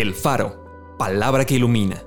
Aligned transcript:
El 0.00 0.14
Faro, 0.14 0.94
palabra 0.96 1.44
que 1.44 1.56
ilumina. 1.56 2.04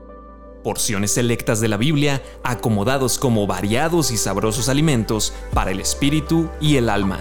Porciones 0.63 1.11
selectas 1.11 1.59
de 1.59 1.67
la 1.67 1.75
Biblia 1.75 2.23
acomodados 2.41 3.19
como 3.19 3.45
variados 3.47 4.11
y 4.11 4.17
sabrosos 4.17 4.69
alimentos 4.69 5.33
para 5.53 5.71
el 5.71 5.81
espíritu 5.81 6.47
y 6.61 6.77
el 6.77 6.89
alma. 6.89 7.19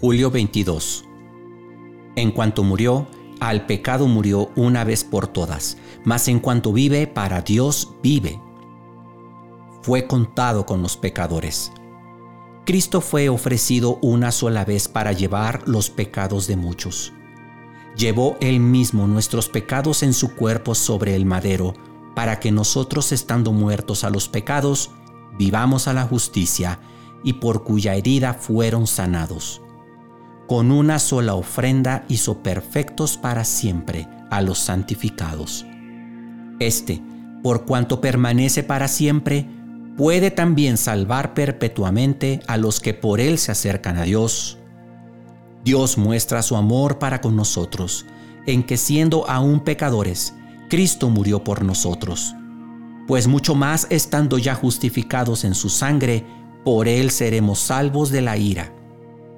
Julio 0.00 0.32
22. 0.32 1.04
En 2.16 2.32
cuanto 2.32 2.64
murió, 2.64 3.06
al 3.38 3.66
pecado 3.66 4.08
murió 4.08 4.50
una 4.56 4.82
vez 4.82 5.04
por 5.04 5.28
todas, 5.28 5.76
mas 6.02 6.26
en 6.26 6.40
cuanto 6.40 6.72
vive, 6.72 7.06
para 7.06 7.42
Dios 7.42 7.92
vive. 8.02 8.40
Fue 9.82 10.08
contado 10.08 10.66
con 10.66 10.82
los 10.82 10.96
pecadores. 10.96 11.70
Cristo 12.70 13.00
fue 13.00 13.28
ofrecido 13.28 13.98
una 14.00 14.30
sola 14.30 14.64
vez 14.64 14.86
para 14.86 15.10
llevar 15.10 15.66
los 15.66 15.90
pecados 15.90 16.46
de 16.46 16.54
muchos. 16.54 17.12
Llevó 17.96 18.36
él 18.40 18.60
mismo 18.60 19.08
nuestros 19.08 19.48
pecados 19.48 20.04
en 20.04 20.14
su 20.14 20.36
cuerpo 20.36 20.76
sobre 20.76 21.16
el 21.16 21.26
madero, 21.26 21.74
para 22.14 22.38
que 22.38 22.52
nosotros 22.52 23.10
estando 23.10 23.50
muertos 23.50 24.04
a 24.04 24.10
los 24.10 24.28
pecados, 24.28 24.92
vivamos 25.36 25.88
a 25.88 25.92
la 25.94 26.04
justicia, 26.04 26.78
y 27.24 27.32
por 27.32 27.64
cuya 27.64 27.96
herida 27.96 28.34
fueron 28.34 28.86
sanados. 28.86 29.60
Con 30.46 30.70
una 30.70 31.00
sola 31.00 31.34
ofrenda 31.34 32.04
hizo 32.06 32.40
perfectos 32.40 33.16
para 33.16 33.42
siempre 33.42 34.06
a 34.30 34.42
los 34.42 34.60
santificados. 34.60 35.66
Este, 36.60 37.02
por 37.42 37.64
cuanto 37.64 38.00
permanece 38.00 38.62
para 38.62 38.86
siempre, 38.86 39.48
puede 40.00 40.30
también 40.30 40.78
salvar 40.78 41.34
perpetuamente 41.34 42.40
a 42.46 42.56
los 42.56 42.80
que 42.80 42.94
por 42.94 43.20
Él 43.20 43.36
se 43.36 43.52
acercan 43.52 43.98
a 43.98 44.04
Dios. 44.04 44.56
Dios 45.62 45.98
muestra 45.98 46.40
su 46.40 46.56
amor 46.56 46.98
para 46.98 47.20
con 47.20 47.36
nosotros, 47.36 48.06
en 48.46 48.62
que 48.62 48.78
siendo 48.78 49.28
aún 49.28 49.60
pecadores, 49.60 50.32
Cristo 50.70 51.10
murió 51.10 51.44
por 51.44 51.66
nosotros. 51.66 52.34
Pues 53.06 53.26
mucho 53.26 53.54
más 53.54 53.88
estando 53.90 54.38
ya 54.38 54.54
justificados 54.54 55.44
en 55.44 55.54
su 55.54 55.68
sangre, 55.68 56.24
por 56.64 56.88
Él 56.88 57.10
seremos 57.10 57.58
salvos 57.58 58.08
de 58.08 58.22
la 58.22 58.38
ira. 58.38 58.72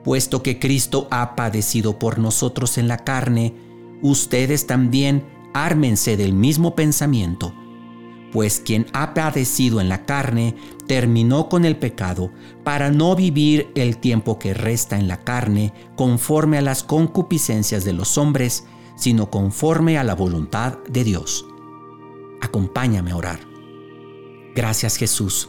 Puesto 0.04 0.44
que 0.44 0.60
Cristo 0.60 1.08
ha 1.10 1.34
padecido 1.34 1.98
por 1.98 2.20
nosotros 2.20 2.78
en 2.78 2.86
la 2.86 2.98
carne, 2.98 3.52
ustedes 4.00 4.68
también 4.68 5.26
ármense 5.54 6.16
del 6.16 6.34
mismo 6.34 6.76
pensamiento 6.76 7.52
pues 8.32 8.60
quien 8.60 8.86
ha 8.92 9.14
padecido 9.14 9.80
en 9.80 9.88
la 9.88 10.04
carne 10.06 10.56
terminó 10.86 11.48
con 11.48 11.64
el 11.64 11.76
pecado 11.76 12.32
para 12.64 12.90
no 12.90 13.14
vivir 13.14 13.70
el 13.74 13.98
tiempo 13.98 14.38
que 14.38 14.54
resta 14.54 14.98
en 14.98 15.06
la 15.06 15.22
carne 15.22 15.72
conforme 15.96 16.58
a 16.58 16.62
las 16.62 16.82
concupiscencias 16.82 17.84
de 17.84 17.92
los 17.92 18.16
hombres, 18.18 18.64
sino 18.96 19.30
conforme 19.30 19.98
a 19.98 20.04
la 20.04 20.14
voluntad 20.14 20.78
de 20.88 21.04
Dios. 21.04 21.46
Acompáñame 22.40 23.12
a 23.12 23.16
orar. 23.16 23.40
Gracias 24.54 24.96
Jesús, 24.96 25.48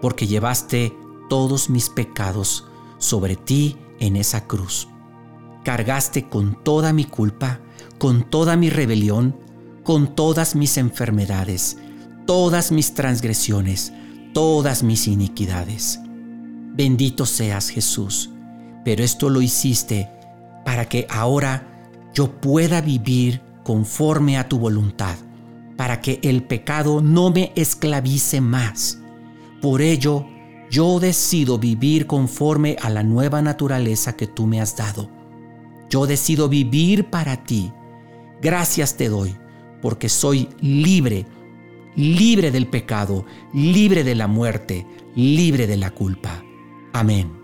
porque 0.00 0.26
llevaste 0.26 0.96
todos 1.28 1.70
mis 1.70 1.88
pecados 1.88 2.66
sobre 2.98 3.36
ti 3.36 3.78
en 4.00 4.16
esa 4.16 4.46
cruz. 4.46 4.88
Cargaste 5.64 6.28
con 6.28 6.62
toda 6.62 6.92
mi 6.92 7.04
culpa, 7.04 7.60
con 7.98 8.28
toda 8.28 8.56
mi 8.56 8.70
rebelión, 8.70 9.36
con 9.82 10.14
todas 10.14 10.54
mis 10.54 10.76
enfermedades, 10.76 11.78
todas 12.26 12.72
mis 12.72 12.94
transgresiones, 12.94 13.92
todas 14.32 14.82
mis 14.82 15.06
iniquidades. 15.06 16.00
Bendito 16.74 17.26
seas 17.26 17.68
Jesús, 17.68 18.30
pero 18.84 19.04
esto 19.04 19.28
lo 19.28 19.42
hiciste 19.42 20.10
para 20.64 20.88
que 20.88 21.06
ahora 21.10 21.90
yo 22.14 22.30
pueda 22.40 22.80
vivir 22.80 23.40
conforme 23.62 24.38
a 24.38 24.48
tu 24.48 24.58
voluntad, 24.58 25.16
para 25.76 26.00
que 26.00 26.20
el 26.22 26.42
pecado 26.42 27.00
no 27.00 27.30
me 27.30 27.52
esclavice 27.56 28.40
más. 28.40 28.98
Por 29.60 29.82
ello, 29.82 30.26
yo 30.70 31.00
decido 31.00 31.58
vivir 31.58 32.06
conforme 32.06 32.76
a 32.80 32.90
la 32.90 33.02
nueva 33.02 33.42
naturaleza 33.42 34.16
que 34.16 34.26
tú 34.26 34.46
me 34.46 34.60
has 34.60 34.76
dado. 34.76 35.10
Yo 35.90 36.06
decido 36.06 36.48
vivir 36.48 37.10
para 37.10 37.44
ti. 37.44 37.72
Gracias 38.42 38.96
te 38.96 39.08
doy, 39.08 39.36
porque 39.80 40.08
soy 40.08 40.48
libre 40.60 41.26
libre 41.96 42.50
del 42.50 42.66
pecado, 42.66 43.24
libre 43.52 44.04
de 44.04 44.14
la 44.14 44.26
muerte, 44.26 44.86
libre 45.14 45.66
de 45.66 45.76
la 45.76 45.90
culpa. 45.90 46.42
Amén. 46.92 47.43